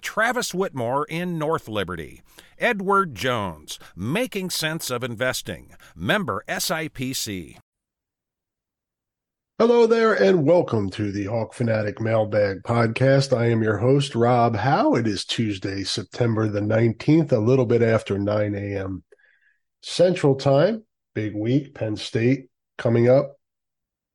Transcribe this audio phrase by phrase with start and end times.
[0.00, 2.22] Travis Whitmore in North Liberty.
[2.58, 7.58] Edward Jones, Making Sense of Investing, member SIPC.
[9.60, 13.36] Hello there, and welcome to the Hawk Fanatic Mailbag Podcast.
[13.36, 14.94] I am your host, Rob Howe.
[14.94, 19.04] It is Tuesday, September the 19th, a little bit after 9 a.m.
[19.82, 20.84] Central Time.
[21.14, 23.36] Big week, Penn State coming up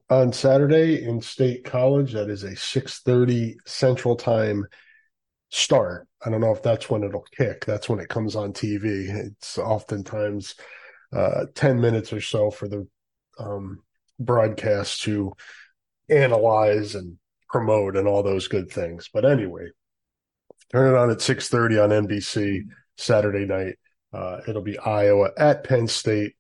[0.10, 2.14] on Saturday in State College.
[2.14, 4.66] That is a 6:30 Central Time
[5.54, 6.08] start.
[6.26, 7.64] I don't know if that's when it'll kick.
[7.66, 9.08] That's when it comes on TV.
[9.08, 10.56] It's oftentimes
[11.16, 12.88] uh, 10 minutes or so for the
[13.38, 13.84] um,
[14.20, 15.34] broadcast to
[16.10, 17.18] analyze and
[17.50, 19.12] promote and all those good things.
[19.14, 19.68] But anyway,
[20.72, 22.62] turn it on at 6:30 on NBC
[22.98, 23.76] Saturday night.
[24.12, 26.34] Uh, it'll be Iowa at Penn State,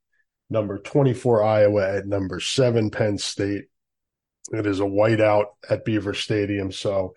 [0.49, 3.65] number 24 Iowa at number 7 Penn State.
[4.51, 7.13] It is a whiteout at Beaver Stadium, so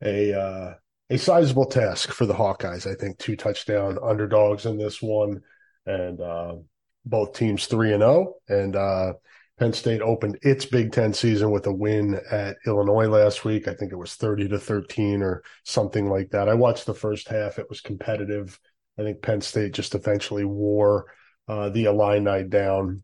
[0.00, 0.74] a uh,
[1.10, 2.90] a sizable task for the Hawkeyes.
[2.90, 5.40] I think two touchdown underdogs in this one,
[5.86, 6.56] and uh,
[7.04, 8.34] both teams three and zero.
[8.34, 8.54] Oh.
[8.54, 9.12] And uh,
[9.58, 13.68] Penn State opened its Big Ten season with a win at Illinois last week.
[13.68, 16.48] I think it was thirty to thirteen or something like that.
[16.48, 18.58] I watched the first half; it was competitive.
[18.98, 21.06] I think Penn State just eventually wore
[21.48, 23.02] uh, the Illini down.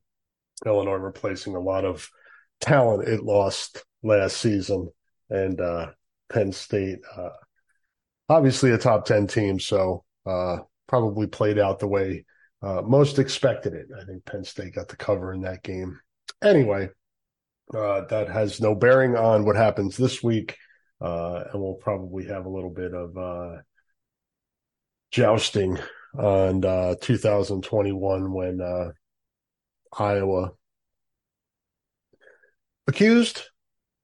[0.67, 2.11] Illinois replacing a lot of
[2.61, 4.89] talent it lost last season,
[5.29, 5.91] and uh,
[6.31, 7.31] Penn State uh,
[8.31, 9.59] obviously a top 10 team.
[9.59, 12.25] So uh, probably played out the way
[12.63, 13.89] uh, most expected it.
[14.01, 15.99] I think Penn State got the cover in that game.
[16.43, 16.89] Anyway,
[17.75, 20.57] uh, that has no bearing on what happens this week.
[21.01, 23.57] Uh, and we'll probably have a little bit of uh,
[25.11, 25.79] jousting
[26.17, 28.93] on uh, 2021 when
[29.99, 30.53] Iowa
[32.87, 33.43] accused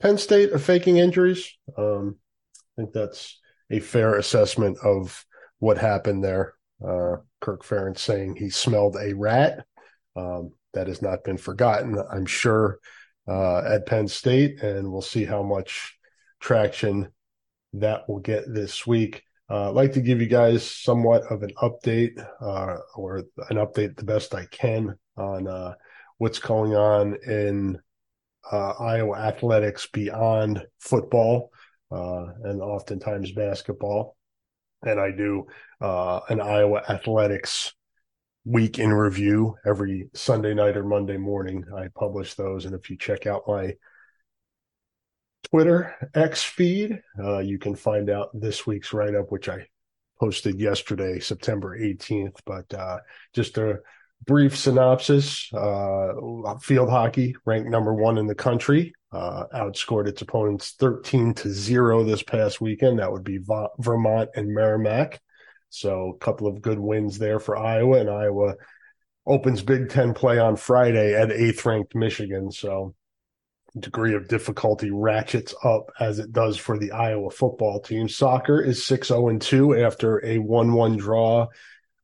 [0.00, 1.56] Penn State of faking injuries.
[1.76, 2.16] Um,
[2.56, 3.38] I think that's
[3.70, 5.24] a fair assessment of
[5.58, 6.54] what happened there.
[6.86, 9.64] Uh, Kirk Ferentz saying he smelled a rat.
[10.14, 12.78] Um, that has not been forgotten, I'm sure,
[13.26, 15.98] uh, at Penn State, and we'll see how much
[16.38, 17.08] traction
[17.72, 19.22] that will get this week.
[19.50, 23.96] Uh, I'd like to give you guys somewhat of an update, uh, or an update
[23.96, 25.74] the best I can on uh,
[26.18, 27.78] what's going on in
[28.52, 31.50] uh, Iowa athletics beyond football
[31.90, 34.16] uh, and oftentimes basketball.
[34.82, 35.46] And I do
[35.80, 37.72] uh, an Iowa athletics
[38.44, 41.64] week in review every Sunday night or Monday morning.
[41.76, 42.64] I publish those.
[42.64, 43.74] And if you check out my
[45.50, 49.66] Twitter X feed, uh, you can find out this week's write up, which I
[50.20, 52.36] posted yesterday, September 18th.
[52.44, 52.98] But uh,
[53.34, 53.80] just a
[54.24, 56.12] brief synopsis uh,
[56.60, 62.04] field hockey ranked number one in the country uh, outscored its opponents 13 to 0
[62.04, 62.98] this past weekend.
[62.98, 63.40] That would be
[63.78, 65.20] Vermont and Merrimack.
[65.70, 68.54] So a couple of good wins there for Iowa, and Iowa
[69.26, 72.50] opens Big Ten play on Friday at eighth ranked Michigan.
[72.50, 72.94] So
[73.78, 78.08] degree of difficulty ratchets up as it does for the Iowa football team.
[78.08, 81.46] Soccer is 6 0 2 after a 1 1 draw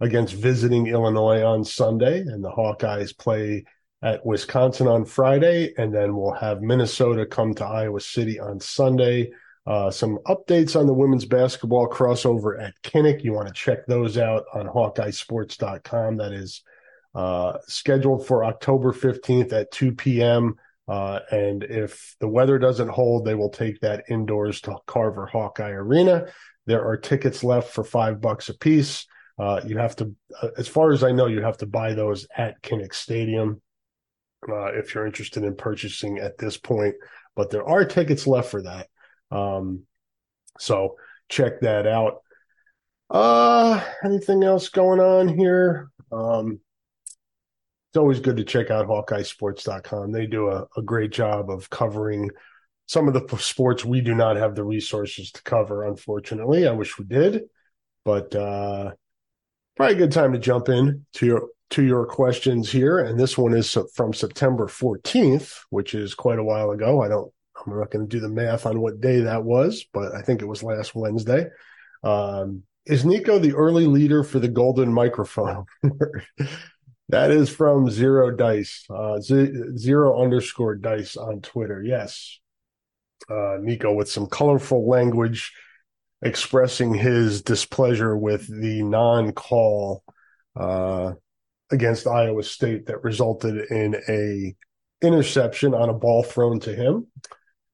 [0.00, 3.64] against visiting Illinois on Sunday, and the Hawkeyes play
[4.02, 9.30] at Wisconsin on Friday, and then we'll have Minnesota come to Iowa City on Sunday.
[9.64, 13.22] Uh, some updates on the women's basketball crossover at Kinnick.
[13.22, 16.16] You want to check those out on HawkeyeSports.com.
[16.16, 16.62] That is
[17.14, 20.56] uh, scheduled for October 15th at 2 p.m.
[20.88, 25.70] Uh, and if the weather doesn't hold, they will take that indoors to Carver Hawkeye
[25.70, 26.26] Arena.
[26.66, 29.06] There are tickets left for five bucks a piece.
[29.38, 30.12] Uh, you have to,
[30.42, 33.60] uh, as far as I know, you have to buy those at Kinnick Stadium
[34.48, 36.94] uh, if you're interested in purchasing at this point.
[37.34, 38.88] But there are tickets left for that.
[39.30, 39.84] Um,
[40.58, 40.96] so
[41.28, 42.22] check that out.
[43.10, 45.90] Uh, anything else going on here?
[46.10, 46.60] Um,
[47.90, 50.12] it's always good to check out HawkeyeSports.com.
[50.12, 52.30] They do a, a great job of covering
[52.86, 56.66] some of the sports we do not have the resources to cover, unfortunately.
[56.66, 57.42] I wish we did,
[58.04, 58.92] but uh,
[59.76, 62.98] probably a good time to jump in to your to your questions here.
[62.98, 67.00] And this one is from September 14th, which is quite a while ago.
[67.00, 70.14] I don't, I'm not going to do the math on what day that was, but
[70.14, 71.46] I think it was last Wednesday.
[72.04, 75.64] Um, is Nico the early leader for the golden microphone?
[77.08, 81.82] that is from zero dice, uh, zero underscore dice on Twitter.
[81.82, 82.38] Yes.
[83.30, 85.52] Uh, Nico with some colorful language
[86.22, 90.04] expressing his displeasure with the non call,
[90.56, 91.12] uh,
[91.70, 94.54] against Iowa State that resulted in a
[95.04, 97.06] interception on a ball thrown to him,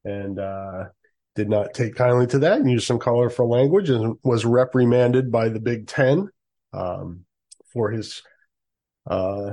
[0.04, 0.84] and uh,
[1.34, 5.48] did not take kindly to that and used some colorful language and was reprimanded by
[5.48, 6.28] the Big Ten
[6.72, 7.24] um,
[7.72, 8.22] for his
[9.08, 9.52] uh,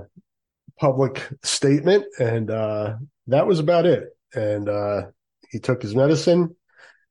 [0.80, 2.96] public statement, and uh,
[3.28, 4.10] that was about it.
[4.34, 5.02] And uh,
[5.50, 6.56] he took his medicine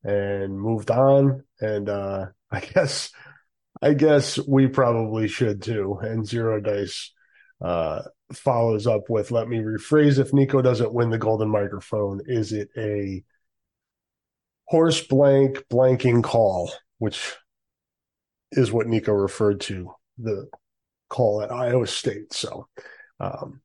[0.03, 3.11] and moved on, and uh, I guess.
[3.82, 5.99] I guess we probably should too.
[6.00, 7.12] And zero dice
[7.62, 8.02] uh,
[8.32, 12.69] follows up with let me rephrase if Nico doesn't win the golden microphone, is it
[12.78, 13.25] a
[14.66, 17.34] horse blank blanking call, which
[18.52, 20.49] is what Nico referred to the
[21.08, 22.32] call at Iowa State.
[22.32, 22.69] So
[23.20, 23.61] um,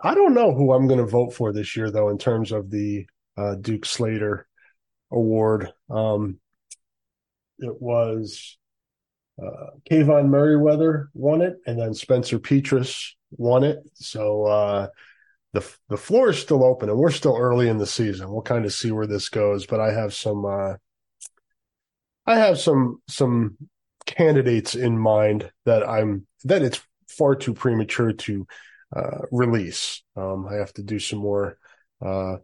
[0.00, 2.70] I don't know who I'm going to vote for this year, though, in terms of
[2.70, 3.06] the
[3.36, 4.46] uh, Duke Slater
[5.10, 5.72] Award.
[5.90, 6.38] Um,
[7.62, 8.58] it was
[9.42, 13.78] uh, Kaevon Merriweather won it, and then Spencer Petras won it.
[13.94, 14.88] So uh,
[15.52, 18.30] the the floor is still open, and we're still early in the season.
[18.30, 20.74] We'll kind of see where this goes, but I have some uh,
[22.26, 23.56] I have some some
[24.06, 28.46] candidates in mind that I'm that it's far too premature to
[28.94, 30.02] uh, release.
[30.16, 31.58] Um, I have to do some more
[32.04, 32.36] uh,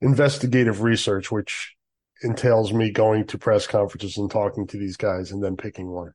[0.00, 1.74] investigative research, which
[2.22, 6.12] entails me going to press conferences and talking to these guys and then picking one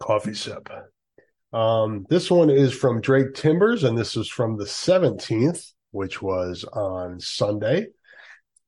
[0.00, 0.68] coffee sip.
[1.52, 6.64] Um, this one is from Drake Timbers, and this is from the 17th, which was
[6.64, 7.88] on Sunday.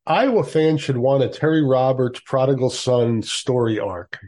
[0.06, 4.18] Iowa fans should want a Terry Roberts prodigal son story arc.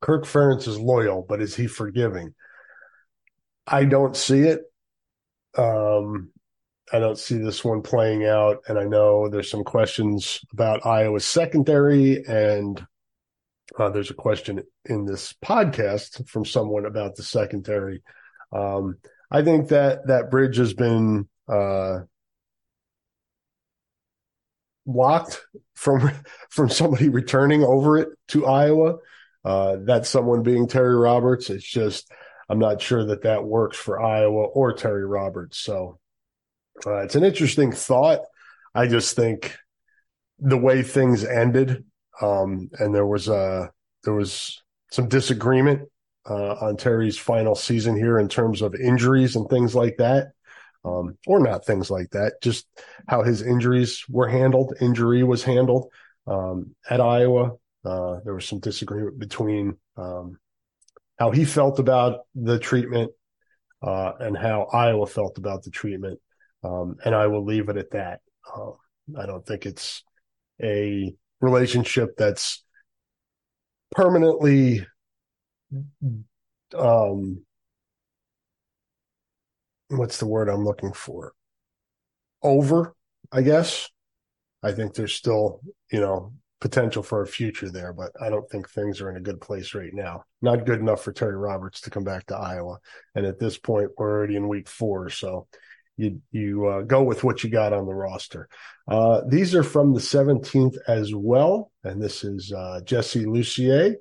[0.00, 2.34] Kirk Ferentz is loyal, but is he forgiving?
[3.66, 4.62] I don't see it.
[5.58, 6.30] Um,
[6.92, 11.26] I don't see this one playing out, and I know there's some questions about Iowa's
[11.26, 12.86] secondary and
[13.78, 18.02] uh, there's a question in this podcast from someone about the secondary.
[18.52, 18.98] Um,
[19.30, 22.00] I think that that bridge has been uh,
[24.86, 25.42] locked
[25.74, 26.12] from
[26.50, 28.98] from somebody returning over it to Iowa.
[29.44, 31.50] Uh, that someone being Terry Roberts.
[31.50, 32.10] It's just
[32.48, 35.58] I'm not sure that that works for Iowa or Terry Roberts.
[35.58, 35.98] So
[36.84, 38.20] uh, it's an interesting thought.
[38.74, 39.56] I just think
[40.38, 41.84] the way things ended
[42.20, 43.68] um, and there was uh,
[44.04, 45.88] there was some disagreement
[46.28, 50.28] uh, on Terry's final season here in terms of injuries and things like that,
[50.84, 52.66] um, or not things like that, just
[53.08, 54.74] how his injuries were handled.
[54.80, 55.92] Injury was handled
[56.26, 57.52] um, at Iowa.
[57.84, 60.38] Uh, there was some disagreement between um,
[61.18, 63.12] how he felt about the treatment
[63.82, 66.18] uh, and how Iowa felt about the treatment.
[66.66, 68.20] Um, and I will leave it at that.
[68.54, 68.72] Uh,
[69.18, 70.02] I don't think it's
[70.62, 72.64] a relationship that's
[73.92, 74.84] permanently
[76.76, 77.44] um
[79.88, 81.32] what's the word I'm looking for?
[82.42, 82.94] Over,
[83.30, 83.88] I guess.
[84.62, 85.60] I think there's still,
[85.92, 89.20] you know, potential for a future there, but I don't think things are in a
[89.20, 90.24] good place right now.
[90.42, 92.78] Not good enough for Terry Roberts to come back to Iowa.
[93.14, 95.10] And at this point, we're already in week four.
[95.10, 95.46] So
[95.96, 98.48] you you uh, go with what you got on the roster.
[98.88, 103.96] Uh, these are from the 17th as well, and this is uh, Jesse Lucier.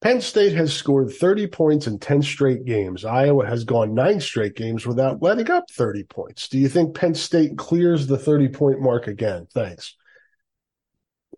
[0.00, 3.04] Penn State has scored 30 points in 10 straight games.
[3.04, 6.48] Iowa has gone nine straight games without letting up 30 points.
[6.48, 9.46] Do you think Penn State clears the 30 point mark again?
[9.54, 9.96] Thanks.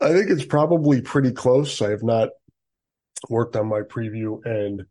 [0.01, 1.83] I think it's probably pretty close.
[1.83, 2.31] I have not
[3.29, 4.85] worked on my preview and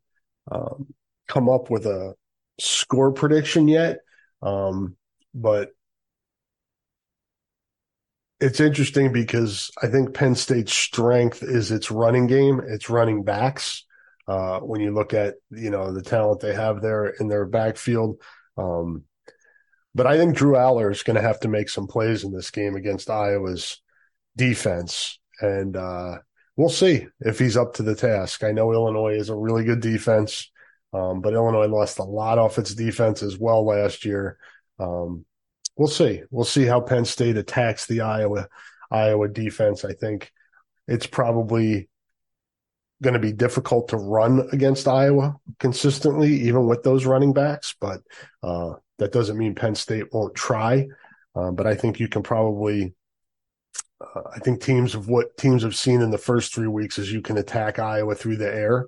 [0.51, 0.93] um,
[1.27, 2.13] come up with a
[2.59, 3.99] score prediction yet.
[4.43, 4.97] Um,
[5.33, 5.71] but
[8.39, 13.85] it's interesting because I think Penn State's strength is its running game, its running backs.
[14.27, 18.21] Uh, when you look at you know the talent they have there in their backfield,
[18.57, 19.03] um,
[19.95, 22.49] but I think Drew Allar is going to have to make some plays in this
[22.49, 23.81] game against Iowa's
[24.37, 26.19] defense, and uh,
[26.55, 28.43] we'll see if he's up to the task.
[28.43, 30.49] I know Illinois is a really good defense,
[30.93, 34.37] um, but Illinois lost a lot off its defense as well last year.
[34.79, 35.25] Um,
[35.77, 36.21] we'll see.
[36.31, 38.47] We'll see how Penn State attacks the Iowa
[38.91, 39.83] Iowa defense.
[39.83, 40.31] I think
[40.87, 41.89] it's probably
[43.01, 47.75] going to be difficult to run against Iowa consistently, even with those running backs.
[47.79, 48.01] But
[48.41, 50.87] uh, that doesn't mean Penn State won't try.
[51.35, 52.93] Uh, but I think you can probably.
[53.99, 57.11] Uh, I think teams of what teams have seen in the first three weeks is
[57.11, 58.87] you can attack Iowa through the air,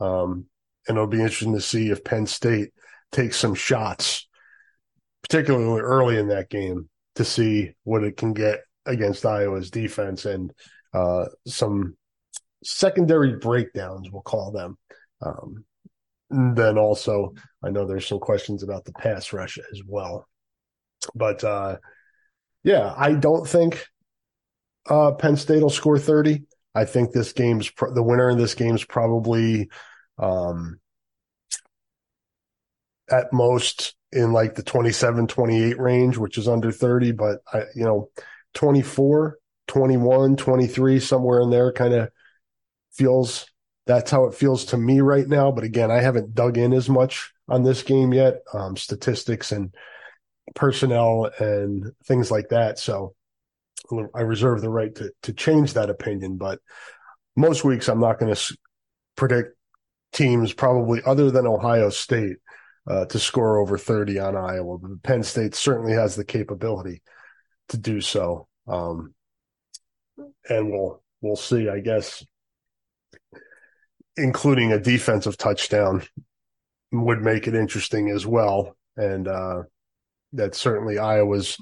[0.00, 0.46] um,
[0.88, 2.70] and it'll be interesting to see if Penn State
[3.12, 4.26] takes some shots
[5.24, 10.52] particularly early in that game, to see what it can get against Iowa's defense and
[10.92, 11.96] uh, some
[12.62, 14.76] secondary breakdowns, we'll call them.
[15.22, 15.64] Um,
[16.30, 20.28] then also, I know there's some questions about the pass rush as well.
[21.14, 21.78] But uh,
[22.62, 23.86] yeah, I don't think
[24.88, 26.42] uh, Penn State will score 30.
[26.74, 29.70] I think this game's the winner in this game is probably
[30.18, 30.80] um,
[33.10, 37.84] at most in like the 27, 28 range, which is under 30, but I, you
[37.84, 38.10] know,
[38.54, 42.10] 24, 21, 23, somewhere in there kind of
[42.92, 43.46] feels
[43.86, 45.50] that's how it feels to me right now.
[45.50, 49.74] But again, I haven't dug in as much on this game yet, um, statistics and
[50.54, 52.78] personnel and things like that.
[52.78, 53.14] So
[54.14, 56.38] I reserve the right to, to change that opinion.
[56.38, 56.60] But
[57.36, 58.56] most weeks, I'm not going to
[59.16, 59.56] predict
[60.14, 62.36] teams probably other than Ohio State
[62.86, 64.78] uh, to score over 30 on Iowa.
[64.78, 67.02] But Penn State certainly has the capability
[67.68, 68.48] to do so.
[68.66, 69.14] Um,
[70.48, 72.24] and we'll we'll see, I guess,
[74.16, 76.04] including a defensive touchdown
[76.92, 78.76] would make it interesting as well.
[78.96, 79.62] And uh,
[80.34, 81.58] that certainly Iowa's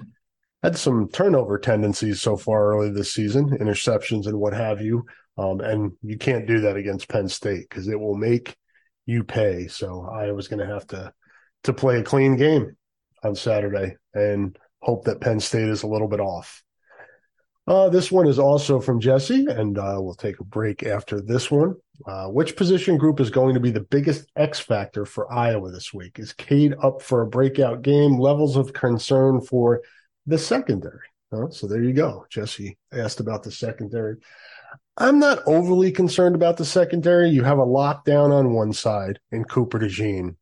[0.62, 5.04] had some turnover tendencies so far early this season, interceptions and what have you.
[5.39, 8.57] Um, and you can't do that against Penn State because it will make
[9.07, 9.67] you pay.
[9.69, 11.12] So Iowa's going to have to
[11.65, 12.77] to play a clean game
[13.23, 16.62] on Saturday and hope that Penn State is a little bit off.
[17.69, 21.51] Uh, this one is also from Jesse, and uh, we'll take a break after this
[21.51, 21.77] one.
[22.05, 25.95] Uh, which position group is going to be the biggest X factor for Iowa this
[25.95, 26.19] week?
[26.19, 28.19] Is Cade up for a breakout game?
[28.19, 29.83] Levels of concern for
[30.27, 31.07] the secondary.
[31.51, 32.27] so there you go.
[32.29, 34.17] Jesse asked about the secondary.
[34.97, 37.31] I'm not overly concerned about the secondary.
[37.31, 40.37] You have a lockdown on one side in Cooper DeJean.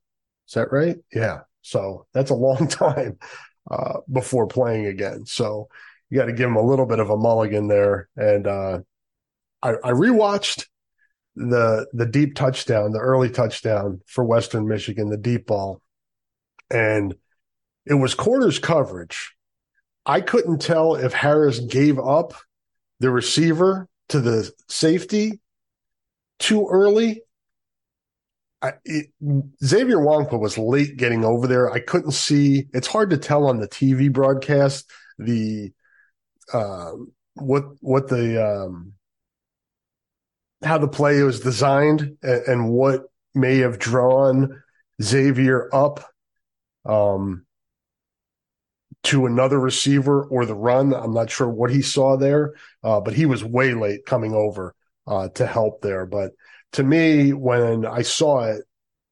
[0.47, 0.97] Is that right?
[1.11, 1.39] Yeah.
[1.63, 3.17] So that's a long time
[3.69, 5.25] uh, before playing again.
[5.25, 5.69] So
[6.09, 8.09] you got to give him a little bit of a mulligan there.
[8.15, 8.81] And uh,
[9.63, 10.67] I, I rewatched
[11.35, 15.81] the the deep touchdown, the early touchdown for Western Michigan, the deep ball,
[16.69, 17.15] and
[17.85, 19.33] it was quarters coverage.
[20.05, 22.33] I couldn't tell if Harris gave up
[23.01, 25.41] the receiver to the safety
[26.37, 27.23] too early.
[28.61, 29.07] I, it,
[29.63, 31.71] Xavier Nwankpa was late getting over there.
[31.71, 32.67] I couldn't see.
[32.73, 35.71] It's hard to tell on the TV broadcast the
[36.53, 36.91] uh,
[37.33, 38.93] what what the um,
[40.63, 44.61] how the play was designed and, and, what may have drawn
[45.01, 46.05] Xavier up.
[46.85, 47.47] Um,
[49.03, 50.93] to another receiver or the run.
[50.93, 52.53] I'm not sure what he saw there,
[52.83, 54.75] uh, but he was way late coming over
[55.07, 56.05] uh, to help there.
[56.05, 56.31] But
[56.73, 58.63] to me, when I saw it,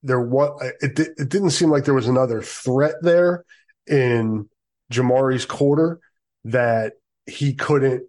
[0.03, 3.43] there what it, it didn't seem like there was another threat there
[3.85, 4.47] in
[4.91, 5.99] Jamari's quarter
[6.45, 6.93] that
[7.25, 8.03] he couldn't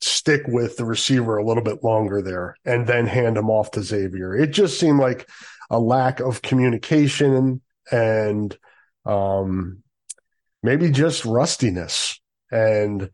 [0.00, 3.82] stick with the receiver a little bit longer there and then hand him off to
[3.82, 4.34] Xavier.
[4.34, 5.28] It just seemed like
[5.70, 7.60] a lack of communication
[7.90, 8.56] and
[9.04, 9.82] um,
[10.64, 12.18] maybe just rustiness.
[12.50, 13.10] And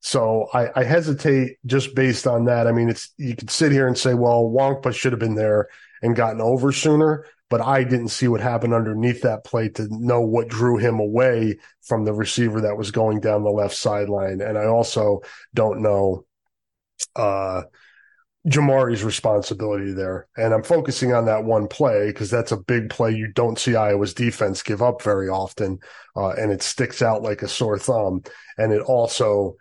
[0.00, 2.68] so I, I, hesitate just based on that.
[2.68, 5.68] I mean, it's you could sit here and say, well, Nwankpa should have been there
[6.02, 7.26] and gotten over sooner.
[7.50, 11.58] but I didn't see what happened underneath that play to know what drew him away
[11.82, 14.40] from the receiver that was going down the left sideline.
[14.40, 15.22] And I also
[15.54, 16.26] don't know
[17.16, 17.62] uh,
[18.46, 20.28] Jamari's responsibility there.
[20.36, 23.76] And I'm focusing on that one play because that's a big play you don't see
[23.76, 25.78] Iowa's defense give up very often.
[26.16, 28.22] Uh, and it sticks out like a sore thumb.
[28.56, 29.56] And it also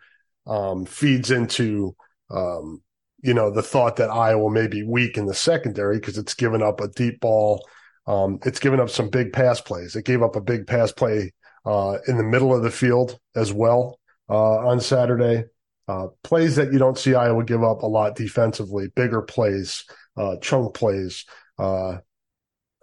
[0.46, 1.96] um, feeds into
[2.30, 2.82] um,
[3.22, 6.62] you know, the thought that Iowa may be weak in the secondary because it's given
[6.62, 7.68] up a deep ball.
[8.06, 9.96] Um, it's given up some big pass plays.
[9.96, 11.34] It gave up a big pass play
[11.66, 15.46] uh, in the middle of the field as well uh, on Saturday.
[15.88, 19.86] Uh, plays that you don't see Iowa give up a lot defensively, bigger plays,
[20.18, 21.26] uh, chunk plays.
[21.58, 21.98] Uh,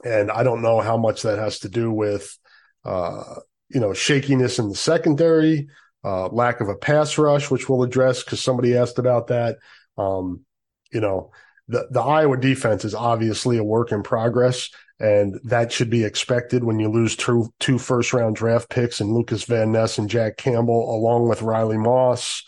[0.04, 2.38] and I don't know how much that has to do with,
[2.84, 3.22] uh,
[3.68, 5.68] you know, shakiness in the secondary,
[6.02, 9.56] lack of a pass rush, which we'll address because somebody asked about that.
[9.96, 10.44] Um,
[10.92, 11.30] you know,
[11.68, 14.70] the, the Iowa defense is obviously a work in progress,
[15.00, 19.12] and that should be expected when you lose two, two first round draft picks and
[19.12, 22.42] Lukas Van Ness and Jack Campbell, along with Riley Moss,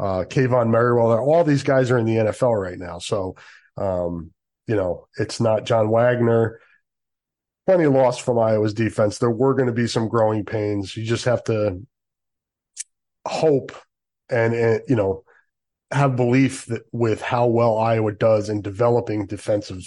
[0.00, 1.20] uh, Kaevon Merriweather.
[1.20, 2.98] All these guys are in the NFL right now.
[2.98, 3.36] So,
[3.76, 4.32] um,
[4.66, 6.58] you know, it's not John Waggoner.
[7.66, 9.18] Plenty of loss from Iowa's defense.
[9.18, 10.96] There were going to be some growing pains.
[10.96, 11.82] You just have to
[13.26, 13.72] hope
[14.30, 15.24] and, and you know,
[15.90, 19.84] have belief that with how well Iowa does in developing defensive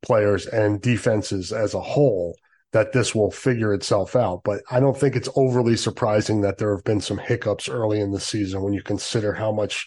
[0.00, 2.36] players and defenses as a whole,
[2.72, 4.42] that this will figure itself out.
[4.44, 8.12] But I don't think it's overly surprising that there have been some hiccups early in
[8.12, 9.86] the season when you consider how much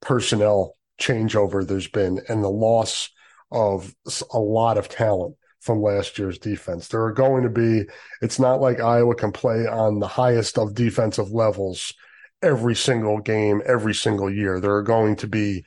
[0.00, 3.10] personnel changeover there's been and the loss
[3.50, 3.94] of
[4.32, 6.88] a lot of talent from last year's defense.
[6.88, 7.82] There are going to be,
[8.22, 11.92] it's not like Iowa can play on the highest of defensive levels
[12.40, 14.60] every single game, every single year.
[14.60, 15.64] There are going to be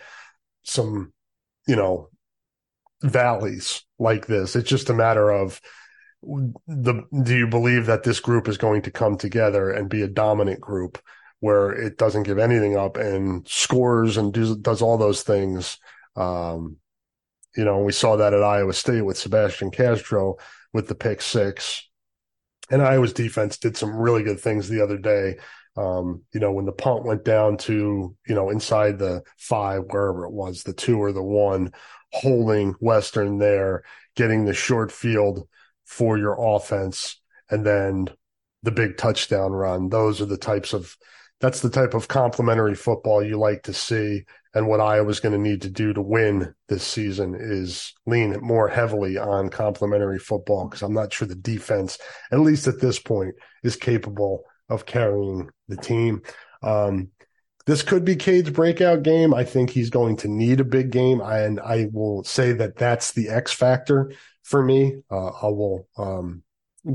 [0.63, 1.13] some,
[1.67, 2.09] you know,
[3.01, 4.55] valleys like this.
[4.55, 5.59] It's just a matter of
[6.21, 10.07] the do you believe that this group is going to come together and be a
[10.07, 10.99] dominant group
[11.39, 15.77] where it doesn't give anything up and scores and does, does all those things.
[16.17, 16.75] Um,
[17.55, 20.35] you know, we saw that at Iowa State with Sebastian Castro
[20.73, 21.87] with the pick six.
[22.69, 25.37] And Iowa's defense did some really good things the other day
[25.79, 30.25] um, you know, when the punt went down to, you know, inside the five, wherever
[30.25, 31.71] it was, the two or the one,
[32.11, 33.83] holding Western there,
[34.15, 35.47] getting the short field
[35.89, 38.07] for your offense, and then
[38.61, 39.89] the big touchdown run.
[39.89, 40.95] Those are the types of,
[41.41, 44.25] that's the type of complementary football you like to see.
[44.53, 48.67] And what Iowa's going to need to do to win this season is lean more
[48.67, 51.97] heavily on complementary football because I'm not sure the defense,
[52.31, 56.21] at least at this point, is capable of carrying the team.
[56.61, 57.09] Um,
[57.69, 59.31] this could be Cade's breakout game.
[59.31, 63.11] I think he's going to need a big game, and I will say that that's
[63.11, 65.03] the X factor for me.
[65.11, 66.41] Uh, I will um,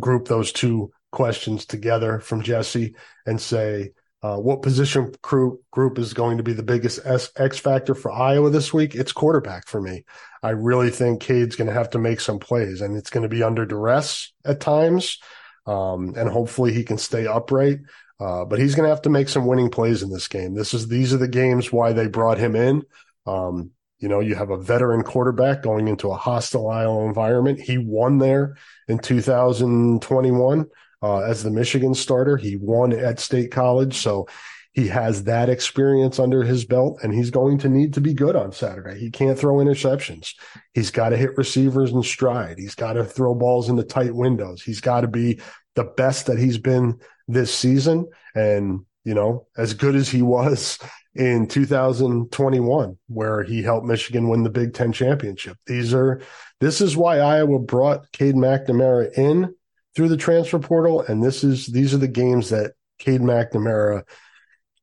[0.01, 3.93] group those two questions together from Jesse and say
[4.25, 8.11] uh, what position crew, group is going to be the biggest S, X factor for
[8.11, 8.97] Iowa this week?
[8.97, 10.05] It's quarterback for me.
[10.43, 13.29] I really think Cade's going to have to make some plays, and it's going to
[13.29, 15.21] be under duress at times.
[15.67, 17.79] Um, and hopefully he can stay upright.
[18.21, 20.55] Uh, but he's going to have to make some winning plays in this game.
[20.55, 22.83] This is these are the games why they brought him in.
[23.27, 27.61] Um, you know, you have a veteran quarterback going into a hostile Iowa environment.
[27.61, 30.67] He won there in 2021
[31.03, 32.37] uh, as the Michigan starter.
[32.37, 34.27] He won at State College, so
[34.73, 38.35] he has that experience under his belt, and he's going to need to be good
[38.35, 38.99] on Saturday.
[38.99, 40.35] He can't throw interceptions.
[40.73, 42.59] He's got to hit receivers in stride.
[42.59, 44.63] He's got to throw balls into tight windows.
[44.63, 45.41] He's got to be
[45.77, 46.99] the best that he's been
[47.29, 48.09] this season.
[48.35, 50.79] And, you know, as good as he was
[51.15, 55.57] in 2021, where he helped Michigan win the Big Ten championship.
[55.67, 56.21] These are,
[56.61, 59.55] this is why Iowa brought Cade McNamara in
[59.95, 61.03] through the transfer portal.
[61.03, 64.05] And this is, these are the games that Cade McNamara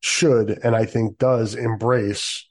[0.02, 2.48] should and I think does embrace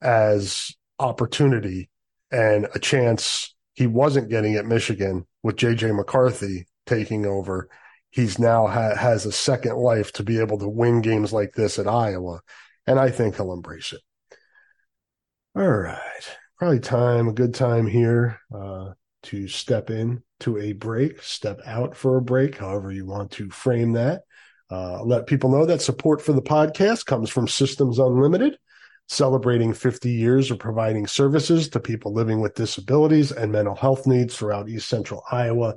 [0.00, 1.90] as opportunity
[2.30, 7.68] and a chance he wasn't getting at Michigan with JJ McCarthy taking over.
[8.14, 11.80] He's now ha- has a second life to be able to win games like this
[11.80, 12.42] at Iowa,
[12.86, 14.00] and I think he'll embrace it.
[15.56, 18.92] All right, probably time a good time here uh,
[19.24, 23.50] to step in to a break, step out for a break, however you want to
[23.50, 24.22] frame that.
[24.70, 28.56] Uh, let people know that support for the podcast comes from Systems Unlimited,
[29.08, 34.36] celebrating 50 years of providing services to people living with disabilities and mental health needs
[34.36, 35.74] throughout East Central Iowa.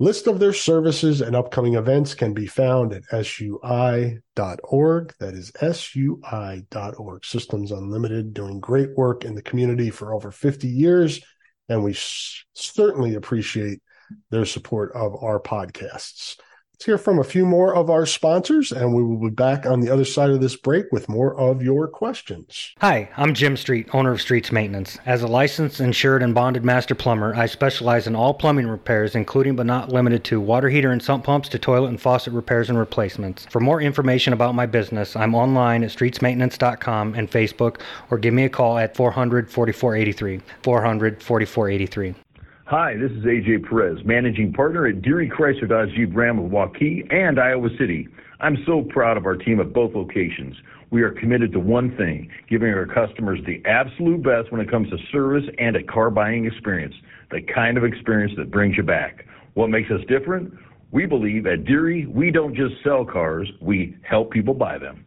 [0.00, 4.22] List of their services and upcoming events can be found at sui.org.
[5.18, 7.24] That is sui.org.
[7.24, 11.20] Systems Unlimited doing great work in the community for over 50 years.
[11.68, 11.96] And we
[12.54, 13.80] certainly appreciate
[14.30, 16.36] their support of our podcasts.
[16.78, 19.80] Let's hear from a few more of our sponsors, and we will be back on
[19.80, 22.72] the other side of this break with more of your questions.
[22.80, 24.96] Hi, I'm Jim Street, owner of Streets Maintenance.
[25.04, 29.56] As a licensed, insured, and bonded master plumber, I specialize in all plumbing repairs, including
[29.56, 32.78] but not limited to water heater and sump pumps to toilet and faucet repairs and
[32.78, 33.44] replacements.
[33.50, 38.44] For more information about my business, I'm online at streetsmaintenance.com and Facebook, or give me
[38.44, 40.42] a call at 400 4483.
[40.62, 42.14] 400 4483.
[42.70, 47.10] Hi, this is AJ Perez, managing partner at Deery Chrysler Dodge Jeep Ram of Waukee
[47.10, 48.06] and Iowa City.
[48.40, 50.54] I'm so proud of our team at both locations.
[50.90, 54.90] We are committed to one thing, giving our customers the absolute best when it comes
[54.90, 56.94] to service and a car buying experience,
[57.30, 59.24] the kind of experience that brings you back.
[59.54, 60.52] What makes us different?
[60.92, 65.06] We believe at Deery, we don't just sell cars, we help people buy them.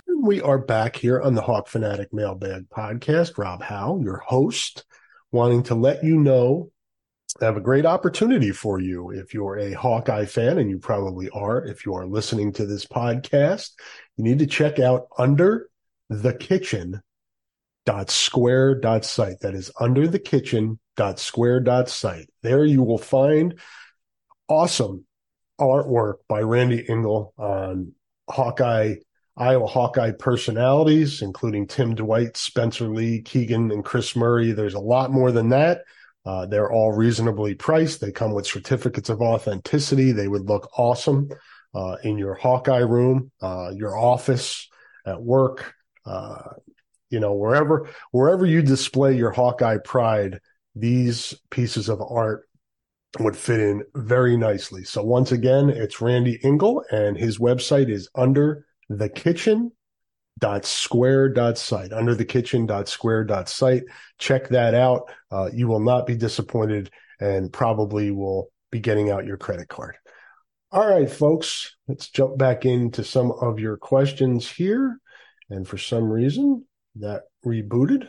[0.23, 3.39] We are back here on the Hawk Fanatic Mailbag Podcast.
[3.39, 4.85] Rob Howe, your host,
[5.31, 6.71] wanting to let you know
[7.41, 9.09] I have a great opportunity for you.
[9.09, 12.85] If you're a Hawkeye fan, and you probably are, if you are listening to this
[12.85, 13.71] podcast,
[14.15, 15.69] you need to check out Under
[16.07, 17.01] the Kitchen
[17.87, 19.39] dot square dot site.
[19.39, 22.29] That is under the kitchen dot square dot site.
[22.43, 23.59] There you will find
[24.47, 25.03] awesome
[25.59, 27.93] artwork by Randy Engel on
[28.29, 28.97] Hawkeye
[29.37, 34.51] Iowa Hawkeye personalities, including Tim Dwight, Spencer Lee, Keegan, and Kris Murray.
[34.51, 35.83] There's a lot more than that.
[36.25, 38.01] Uh, they're all reasonably priced.
[38.01, 40.11] They come with certificates of authenticity.
[40.11, 41.29] They would look awesome
[41.73, 44.69] uh, in your Hawkeye room, uh, your office,
[45.05, 45.73] at work,
[46.05, 46.43] uh,
[47.09, 50.39] you know, wherever wherever you display your Hawkeye pride.
[50.75, 52.47] These pieces of art
[53.19, 54.83] would fit in very nicely.
[54.83, 58.65] So once again, it's Randy Engel, and his website is under
[58.97, 59.71] the kitchen
[60.39, 63.83] dot square dot site under the kitchen dot square dot site.
[64.17, 65.11] Check that out.
[65.29, 69.97] Uh, you will not be disappointed and probably will be getting out your credit card.
[70.71, 74.97] All right folks let's jump back into some of your questions here.
[75.49, 78.07] And for some reason that rebooted.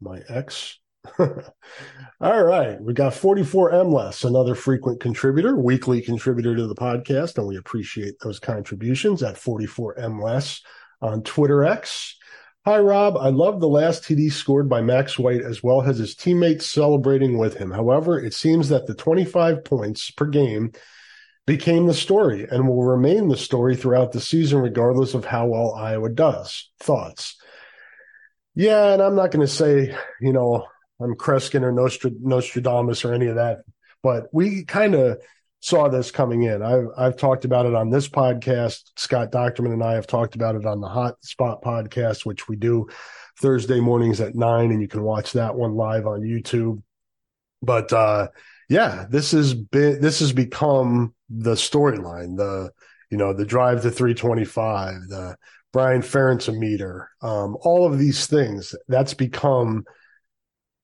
[0.00, 0.78] My ex
[1.18, 7.48] all right we got 44m less another frequent contributor weekly contributor to the podcast and
[7.48, 10.60] we appreciate those contributions at 44m less
[11.00, 12.16] on twitter x.
[12.64, 13.16] Hi rob.
[13.16, 17.36] I love the last td scored by max white as well as his teammates celebrating
[17.36, 17.72] with him.
[17.72, 20.70] However it seems that the 25 points per game
[21.48, 25.74] became the story and will remain the story throughout the season regardless of how well
[25.74, 26.70] iowa does.
[26.78, 27.36] Thoughts?
[28.54, 30.66] Yeah, and I'm not going to say, you know,
[31.02, 33.64] I'm Kreskin or Nostradamus or any of that,
[34.02, 35.18] but we kind of
[35.60, 36.62] saw this coming in.
[36.62, 38.90] I've I've talked about it on this podcast.
[38.96, 42.56] Scott Dochterman and I have talked about it on the Hot Spot podcast, which we
[42.56, 42.88] do
[43.38, 46.82] Thursday mornings at nine, and you can watch that one live on YouTube.
[47.62, 48.28] But uh,
[48.68, 52.36] yeah, this has been this has become the storyline.
[52.36, 52.70] The
[53.10, 55.36] you know the drive to 325, the
[55.72, 58.74] Brian Ferentz meter, um, all of these things.
[58.88, 59.84] That's become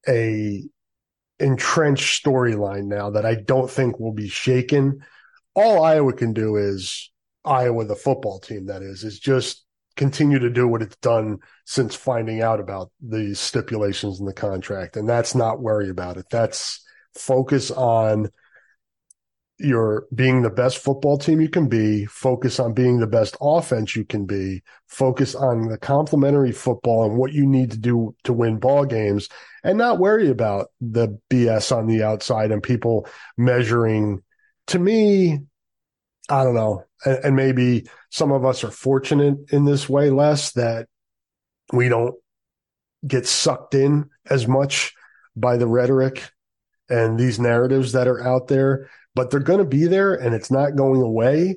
[0.06, 0.64] a
[1.40, 5.04] entrenched storyline now that I don't think will be shaken.
[5.54, 7.10] All Iowa can do is
[7.44, 9.64] Iowa, the football team, that is, is just
[9.96, 14.96] continue to do what it's done since finding out about the stipulations in the contract.
[14.96, 16.26] And that's not worry about it.
[16.30, 16.84] That's
[17.14, 18.30] focus on
[19.58, 23.96] you're being the best football team you can be, focus on being the best offense
[23.96, 28.32] you can be, focus on the complementary football and what you need to do to
[28.32, 29.28] win ball games
[29.64, 34.22] and not worry about the BS on the outside and people measuring
[34.68, 35.40] to me,
[36.28, 36.84] I don't know.
[37.04, 40.86] And, and maybe some of us are fortunate in this way, less that
[41.72, 42.14] we don't
[43.06, 44.94] get sucked in as much
[45.34, 46.30] by the rhetoric
[46.88, 50.48] and these narratives that are out there but they're going to be there and it's
[50.48, 51.56] not going away.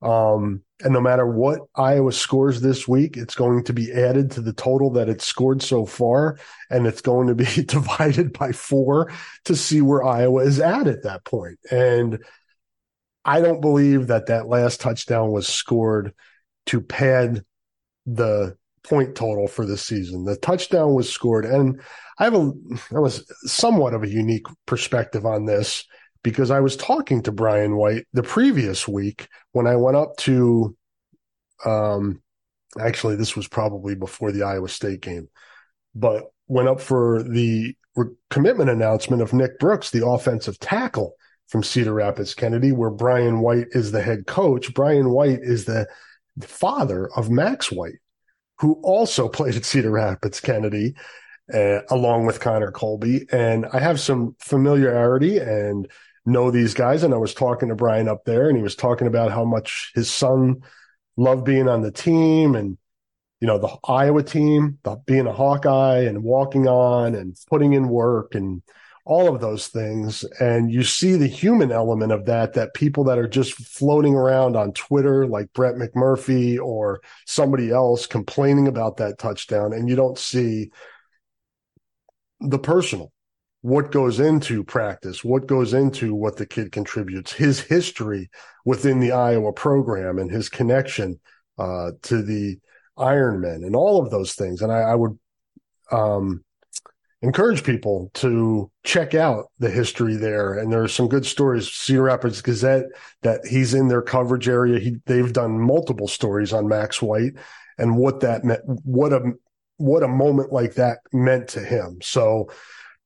[0.00, 4.40] Um, and no matter what Iowa scores this week, it's going to be added to
[4.40, 6.38] the total that it's scored so far.
[6.70, 9.10] And it's going to be divided by four
[9.46, 11.58] to see where Iowa is at at that point.
[11.68, 12.22] And
[13.24, 16.14] I don't believe that that last touchdown was scored
[16.66, 17.44] to pad
[18.06, 20.26] the point total for the season.
[20.26, 21.44] The touchdown was scored.
[21.44, 21.80] And
[22.20, 22.52] I have a,
[22.94, 25.84] I was somewhat of a unique perspective on this
[26.22, 30.76] because I was talking to Brian White the previous week when I went up to,
[31.64, 32.22] um,
[32.78, 35.28] actually, this was probably before the Iowa State game,
[35.94, 37.74] but went up for the
[38.28, 41.14] commitment announcement of Nick Brooks, the offensive tackle
[41.48, 44.72] from Cedar Rapids Kennedy, where Brian White is the head coach.
[44.74, 45.86] Brian White is the
[46.42, 47.98] father of Max White,
[48.58, 50.94] who also played at Cedar Rapids Kennedy.
[51.52, 53.26] Uh, along with Connor Colby.
[53.32, 55.90] And I have some familiarity and
[56.26, 57.02] know these guys.
[57.02, 59.92] And I was talking to Brian up there and he was talking about how much
[59.94, 60.62] his son
[61.16, 62.78] loved being on the team and,
[63.40, 67.88] you know, the Iowa team, the, being a Hawkeye and walking on and putting in
[67.88, 68.62] work and
[69.06, 70.24] all of those things.
[70.40, 74.56] And you see the human element of that, that people that are just floating around
[74.56, 79.72] on Twitter, like Brett McMurphy or somebody else complaining about that touchdown.
[79.72, 80.70] And you don't see
[82.40, 83.10] the personal,
[83.62, 88.30] what goes into practice, what goes into what the kid contributes, his history
[88.64, 91.20] within the Iowa program and his connection
[91.58, 92.58] uh, to the
[92.98, 94.62] Ironmen and all of those things.
[94.62, 95.18] And I, I would
[95.92, 96.44] um,
[97.22, 100.58] encourage people to check out the history there.
[100.58, 101.70] And there are some good stories.
[101.70, 102.86] Cedar Rapids Gazette
[103.22, 104.80] that he's in their coverage area.
[104.80, 107.34] He, they've done multiple stories on Max White
[107.76, 109.32] and what that meant, what a
[109.76, 111.98] what a moment like that meant to him.
[112.02, 112.50] So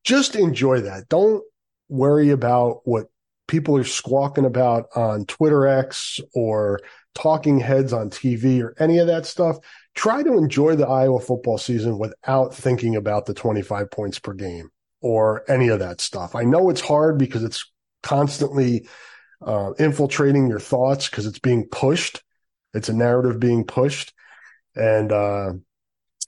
[0.05, 1.09] just enjoy that.
[1.09, 1.43] Don't
[1.88, 3.07] worry about what
[3.49, 6.81] people are squawking about on Twitter X or
[7.14, 9.59] talking heads on TV or any of that stuff.
[9.95, 14.71] Try to enjoy the Iowa football season without thinking about the 25 points per game
[15.01, 16.35] or any of that stuff.
[16.35, 17.71] I know it's hard because it's
[18.03, 18.88] constantly
[19.45, 22.23] uh, infiltrating your thoughts because it's being pushed.
[22.73, 24.12] It's a narrative being pushed.
[24.75, 25.53] And, uh,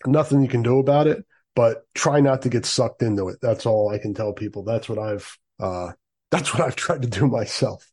[0.04, 1.24] nothing you can do about it,
[1.56, 3.38] but try not to get sucked into it.
[3.40, 4.62] That's all I can tell people.
[4.62, 5.92] That's what I've, uh,
[6.30, 7.90] that's what I've tried to do myself.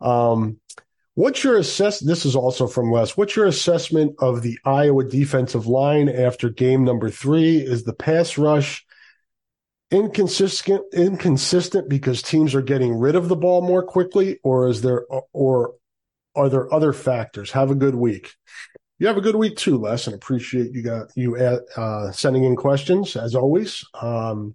[0.00, 0.58] Um,
[1.14, 2.00] what's your assess?
[2.00, 3.16] This is also from Les.
[3.16, 7.58] What's your assessment of the Iowa defensive line after game number three?
[7.58, 8.84] Is the pass rush
[9.90, 15.04] inconsistent, inconsistent because teams are getting rid of the ball more quickly or is there,
[15.32, 15.74] or
[16.34, 17.50] are there other factors?
[17.50, 18.32] Have a good week.
[18.98, 22.54] You have a good week too, Les, and appreciate you got you uh, sending in
[22.54, 23.84] questions as always.
[24.00, 24.54] Um,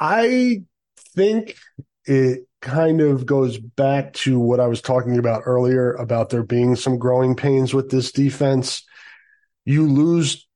[0.00, 0.64] I
[1.14, 1.56] think
[2.06, 6.76] it kind of goes back to what I was talking about earlier about there being
[6.76, 8.84] some growing pains with this defense.
[9.64, 10.46] You lose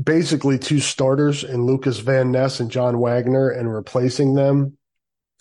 [0.00, 4.76] basically two starters in Lukas Van Ness and John Waggoner and replacing them.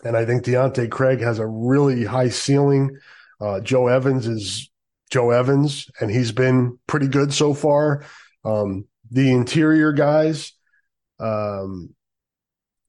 [0.04, 2.98] And I think Deontae Craig has a really high ceiling.
[3.39, 4.69] Uh, Joe Evans is
[5.10, 8.04] Joe Evans, and he's been pretty good so far.
[8.44, 10.54] Um, the interior guys,
[11.20, 11.96] um,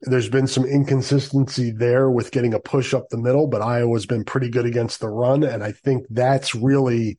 [0.03, 4.25] there's been some inconsistency there with getting a push up the middle, but Iowa's been
[4.25, 5.43] pretty good against the run.
[5.43, 7.19] And I think that's really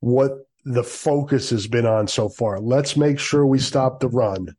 [0.00, 0.32] what
[0.64, 2.60] the focus has been on so far.
[2.60, 4.54] Let's make sure we stop the run,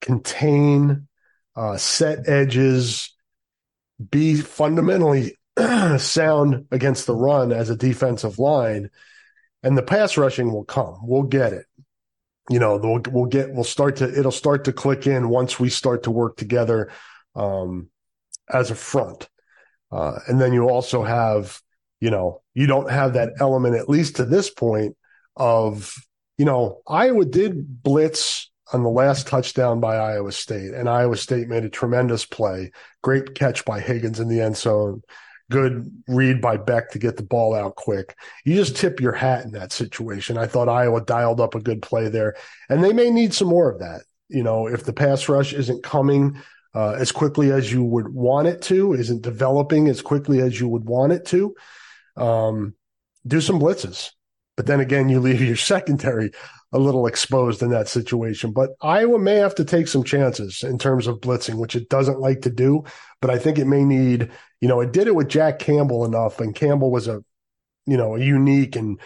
[0.00, 1.08] contain,
[1.54, 3.14] uh, set edges,
[4.10, 5.36] be fundamentally
[5.98, 8.90] sound against the run as a defensive line,
[9.62, 10.98] and the pass rushing will come.
[11.02, 11.66] We'll get it.
[12.50, 15.68] You know, we'll, we'll get, we'll start to, it'll start to click in once we
[15.68, 16.90] start to work together
[17.36, 17.88] um,
[18.48, 19.28] as a front.
[19.90, 21.60] Uh, and then you also have,
[22.00, 24.96] you know, you don't have that element, at least to this point,
[25.36, 25.94] of,
[26.38, 31.48] you know, Iowa did blitz on the last touchdown by Iowa State, and Iowa State
[31.48, 32.72] made a tremendous play.
[33.02, 35.02] Great catch by Higgins in the end zone
[35.52, 38.16] good read by Becht to get the ball out quick.
[38.44, 40.38] You just tip your hat in that situation.
[40.38, 42.34] I thought Iowa dialed up a good play there,
[42.68, 44.02] and they may need some more of that.
[44.28, 46.40] You know, if the pass rush isn't coming
[46.74, 50.68] uh, as quickly as you would want it to, isn't developing as quickly as you
[50.68, 51.54] would want it to,
[52.16, 52.74] um,
[53.26, 54.10] do some blitzes.
[54.56, 56.32] But then again, you leave your secondary
[56.72, 58.52] a little exposed in that situation.
[58.52, 62.20] But Iowa may have to take some chances in terms of blitzing, which it doesn't
[62.20, 62.84] like to do.
[63.20, 66.40] But I think it may need, you know, it did it with Jack Campbell enough,
[66.40, 67.22] and Campbell was a,
[67.86, 68.98] you know, a unique and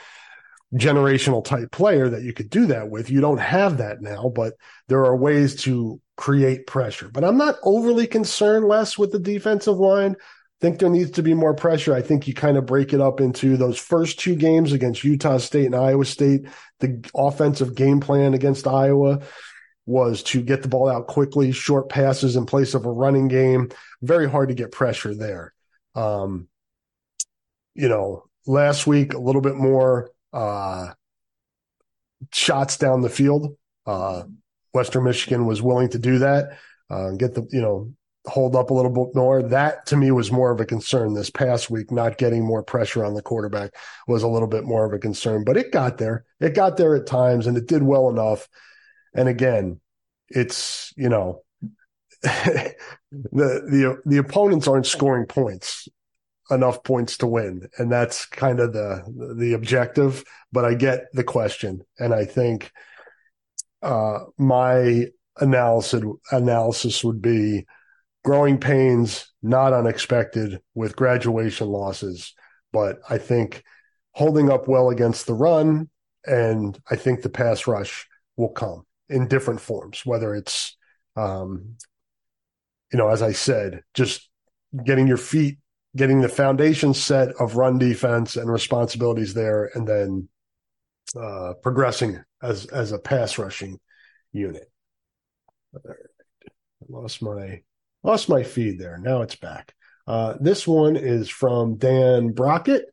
[0.75, 3.11] generational type player that you could do that with.
[3.11, 4.55] You don't have that now, but
[4.89, 7.09] there are ways to create pressure.
[7.09, 10.17] But I'm not overly concerned less with the defensive line
[10.61, 11.95] think there needs to be more pressure.
[11.95, 15.39] I think you kind of break it up into those first two games against Utah
[15.39, 16.47] State and Iowa State.
[16.81, 19.21] The offensive game plan against Iowa
[19.85, 23.69] was to get the ball out quickly, short passes in place of a running game.
[24.03, 25.55] Very hard to get pressure there.
[25.95, 26.49] Um,
[27.75, 30.93] you know, last week, a little bit more uh,
[32.33, 33.57] shots down the field.
[33.85, 34.25] Uh,
[34.73, 36.59] Western Michigan was willing to do that,
[36.91, 37.93] uh, get the, you know,
[38.27, 39.43] hold up a little bit more.
[39.43, 41.91] That to me was more of a concern this past week.
[41.91, 43.75] Not getting more pressure on the quarterback
[44.07, 46.25] was a little bit more of a concern, but it got there.
[46.41, 48.49] It got there at times and it did well enough.
[49.15, 49.81] And again,
[50.29, 51.43] it's, you know,
[52.23, 52.75] the
[53.23, 55.89] the the opponents aren't scoring points
[56.51, 59.03] enough points to win and that's kind of the
[59.37, 62.71] the objective but i get the question and i think
[63.83, 65.07] uh my
[65.39, 67.67] analysis analysis would be
[68.27, 72.35] growing pains not unexpected with graduation losses
[72.73, 73.63] but i think
[74.13, 75.89] holding up well against the run
[76.27, 80.77] and i think the pass rush will come in different forms whether it's
[81.15, 81.77] um
[82.93, 84.29] you know as i said just
[84.85, 85.59] getting your feet
[85.97, 90.29] getting the foundation set of run defense and responsibilities there, and then
[91.19, 93.81] uh, progressing as as a pass rushing
[94.33, 94.71] unit.
[95.75, 95.93] I
[96.89, 97.63] lost my
[98.07, 98.99] lost my feed there.
[98.99, 99.75] Now it's back.
[100.07, 102.85] Uh, this one is from Dan Brockett.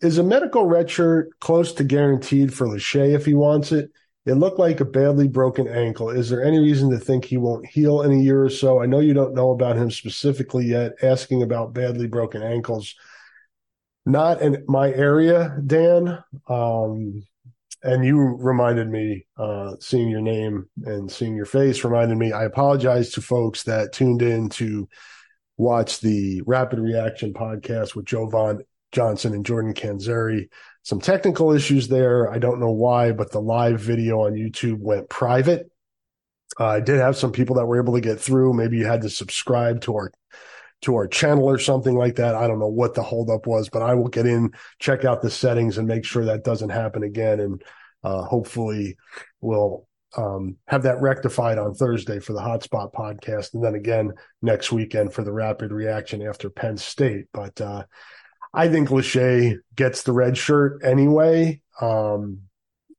[0.00, 3.90] Is a medical redshirt close to guaranteed for Lachey if he wants it?
[4.24, 6.10] It looked like a badly broken ankle.
[6.10, 8.80] Is there any reason to think he won't heal in a year or so?
[8.80, 12.94] I know you don't know about him specifically yet, asking about badly broken ankles.
[14.06, 16.22] Not in my area, Dan.
[16.48, 17.26] Um,
[17.82, 22.32] and you reminded me, uh, seeing your name and seeing your face reminded me.
[22.32, 24.88] I apologize to folks that tuned in to
[25.56, 28.62] watch the Rapid Reaction podcast with Jovan
[28.92, 30.48] Johnson and Jordan Canzeri
[30.82, 32.30] some technical issues there.
[32.30, 35.70] I don't know why, but the live video on YouTube went private.
[36.58, 38.54] Uh, I did have some people that were able to get through.
[38.54, 40.12] Maybe you had to subscribe to our
[40.82, 42.34] to our channel or something like that.
[42.34, 45.30] I don't know what the holdup was, but I will get in, check out the
[45.30, 47.40] settings, and make sure that doesn't happen again.
[47.40, 47.62] And
[48.02, 48.96] uh, hopefully,
[49.40, 54.12] we'll um, have that rectified on Thursday for the Hotspot podcast, and then again
[54.42, 57.26] next weekend for the rapid reaction after Penn State.
[57.32, 57.84] But uh,
[58.52, 61.60] I think Lachey gets the red shirt anyway.
[61.80, 62.42] Um,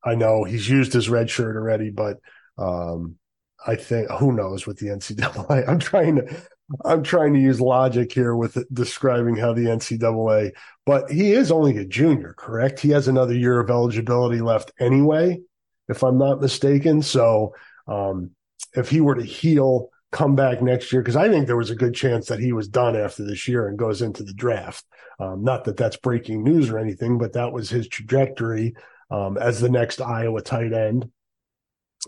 [0.03, 2.17] I know he's used his red shirt already, but
[2.57, 3.17] um,
[3.65, 5.67] I think who knows with the NCAA.
[5.69, 6.41] I'm trying to
[6.85, 10.51] I'm trying to use logic here with describing how the NCAA,
[10.85, 12.79] but he is only a junior, correct?
[12.79, 15.41] He has another year of eligibility left anyway,
[15.89, 17.01] if I'm not mistaken.
[17.01, 17.55] So
[17.87, 18.31] um,
[18.73, 21.75] if he were to heal, come back next year, because I think there was a
[21.75, 24.85] good chance that he was done after this year and goes into the draft.
[25.19, 28.75] Um, not that that's breaking news or anything, but that was his trajectory
[29.09, 31.09] um, as the next Iowa tight end.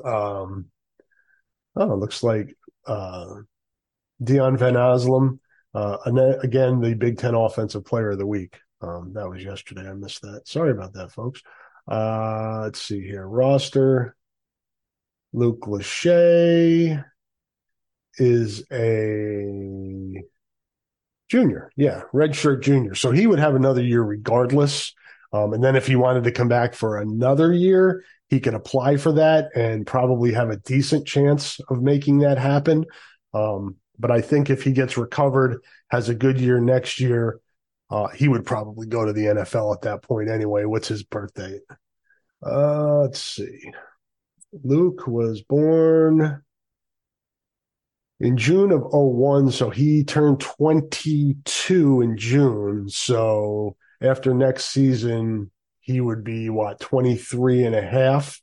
[0.04, 0.70] Um,
[1.76, 2.56] oh, looks like
[2.86, 3.36] uh,
[4.24, 5.40] Dion Van Aslam,
[5.74, 5.98] uh,
[6.44, 8.60] again, the Big Ten Offensive Player of the Week.
[8.82, 9.90] Um, that was yesterday.
[9.90, 10.48] I missed that.
[10.48, 11.42] Sorry about that, folks.
[11.90, 13.28] Uh, let's see here.
[13.28, 14.16] Roster.
[15.36, 17.04] Luke Lachey
[18.20, 20.24] is a
[21.34, 22.94] Junior, yeah, redshirt junior.
[22.94, 24.94] So he would have another year regardless.
[25.32, 28.98] Um, and then if he wanted to come back for another year, he can apply
[28.98, 32.86] for that and probably have a decent chance of making that happen.
[33.34, 37.40] Um, but I think if he gets recovered, has a good year next year,
[37.90, 40.66] uh, he would probably go to the NFL at that point anyway.
[40.66, 41.60] What's his birthday?
[42.46, 43.72] Uh, let's see.
[44.64, 46.44] Luke was born
[48.20, 49.52] in June of 01.
[49.52, 52.90] So he turned 22 in June.
[52.90, 55.52] So after next season,
[55.84, 58.42] he would be what, 23 and a half.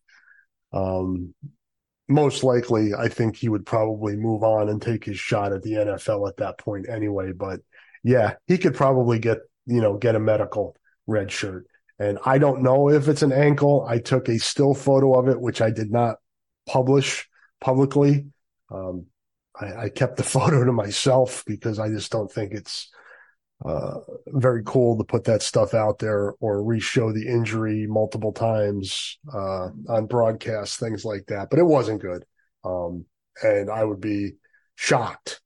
[0.73, 1.35] Um,
[2.07, 5.73] most likely, I think he would probably move on and take his shot at the
[5.73, 7.33] NFL at that point anyway.
[7.33, 7.61] But
[8.05, 10.77] yeah, he could probably get, you know, get a medical
[11.07, 11.67] red shirt.
[11.99, 13.87] And I don't know if it's an ankle.
[13.89, 16.17] I took a still photo of it, which I did not
[16.69, 17.27] publish
[17.61, 18.27] publicly.
[18.71, 19.07] Um,
[19.59, 22.91] I, I kept the photo to myself because I just don't think it's
[23.65, 29.19] uh, very cool to put that stuff out there or re-show the injury multiple times
[29.33, 31.49] uh, on broadcast, things like that.
[31.51, 32.25] But it wasn't good,
[32.65, 33.05] um,
[33.43, 34.33] and I would be
[34.77, 35.41] shocked,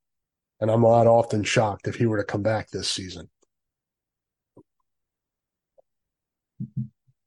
[0.61, 3.29] and I'm not often shocked if he were to come back this season.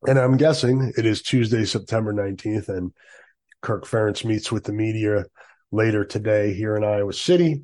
[0.07, 2.93] And I'm guessing it is Tuesday, September 19th, and
[3.61, 5.25] Kirk Ferentz meets with the media
[5.71, 7.63] later today here in Iowa City.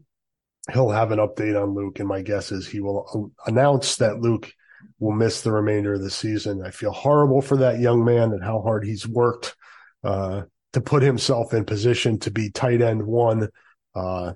[0.72, 4.52] He'll have an update on Luke, and my guess is he will announce that Luke
[5.00, 6.64] will miss the remainder of the season.
[6.66, 9.56] I feel horrible for that young man and how hard he's worked
[10.04, 10.44] uh,
[10.74, 13.50] to put himself in position to be tight end one
[13.96, 14.34] uh,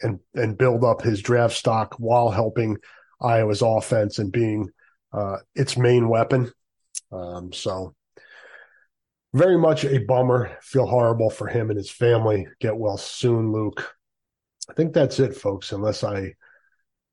[0.00, 2.76] and and build up his draft stock while helping
[3.20, 4.70] Iowa's offense and being
[5.12, 6.50] uh, its main weapon.
[7.10, 7.94] Um, so
[9.34, 10.56] very much a bummer.
[10.62, 12.46] Feel horrible for him and his family.
[12.60, 13.94] Get well soon, Luke.
[14.68, 16.34] I think that's it, folks, unless I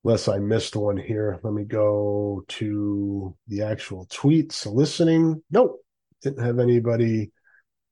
[0.03, 1.39] unless I missed one here.
[1.43, 4.71] Let me go to the actual tweets.
[4.71, 5.41] Listening.
[5.49, 5.81] Nope.
[6.21, 7.31] Didn't have anybody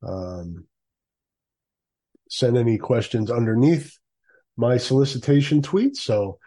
[0.07, 0.68] um,
[2.30, 3.97] send any questions underneath
[4.57, 5.95] my solicitation tweet.
[5.95, 6.38] So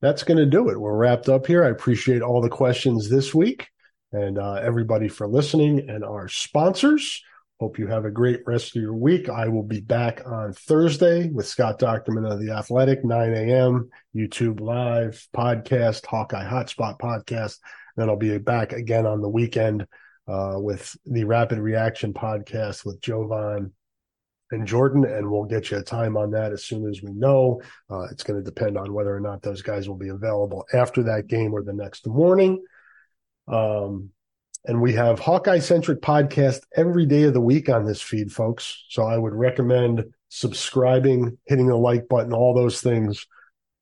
[0.00, 0.80] that's going to do it.
[0.80, 1.64] We're wrapped up here.
[1.64, 3.68] I appreciate all the questions this week
[4.12, 7.22] and uh, everybody for listening and our sponsors.
[7.58, 9.30] Hope you have a great rest of your week.
[9.30, 14.60] I will be back on Thursday with Scott Dochterman of The Athletic, 9 a.m., YouTube
[14.60, 17.56] Live podcast, Hawkeye Hotspot podcast.
[17.96, 19.86] Then I'll be back again on the weekend
[20.28, 23.72] uh, with the Rapid Reaction podcast with Jovan
[24.50, 27.62] and Jordan, and we'll get you a time on that as soon as we know.
[27.90, 31.04] Uh, it's going to depend on whether or not those guys will be available after
[31.04, 32.62] that game or the next morning.
[33.48, 34.10] Um,
[34.66, 38.84] and we have Hawkeye centric podcast every day of the week on this feed, folks.
[38.88, 43.26] So I would recommend subscribing, hitting the like button, all those things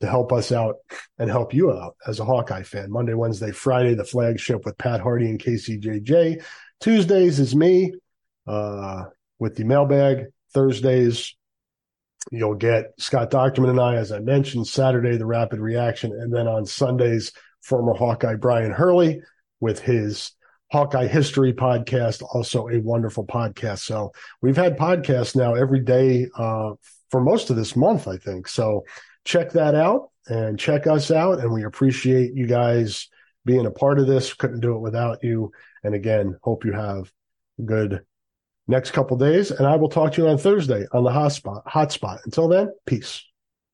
[0.01, 0.77] to help us out
[1.19, 2.91] and help you out as a Hawkeye fan.
[2.91, 6.45] Monday, Wednesday, Friday, the flagship with Pat Harty and KCJJ.
[6.81, 7.95] Tuesdays is me
[8.47, 9.05] uh,
[9.39, 10.27] with the mailbag.
[10.53, 11.35] Thursdays,
[12.31, 16.13] you'll get Scott Dochterman and I, as I mentioned, Saturday, the rapid reaction.
[16.13, 17.33] And then on Sundays,
[17.63, 19.23] former Hawkeye Brian Hurley
[19.61, 20.33] with his
[20.75, 23.79] Hawkeye History podcast, also a wonderful podcast.
[23.79, 24.11] So
[24.43, 26.73] we've had podcasts now every day uh,
[27.11, 28.49] for most of this month, I think.
[28.49, 28.85] So
[29.25, 31.39] check that out and check us out.
[31.39, 33.09] And we appreciate you guys
[33.45, 34.35] being a part of this.
[34.35, 35.53] Couldn't do it without you.
[35.85, 37.09] And again, hope you have
[37.65, 38.01] good
[38.67, 39.53] next couple days.
[39.53, 41.65] And I will talk to you on Thursday on the hotspot.
[41.67, 42.25] Hotspot.
[42.25, 43.25] Until then, peace.